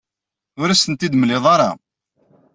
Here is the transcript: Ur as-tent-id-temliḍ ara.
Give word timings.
Ur 0.61 0.67
as-tent-id-temliḍ 0.69 1.45
ara. 1.55 1.69